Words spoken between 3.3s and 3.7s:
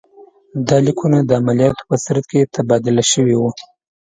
وو.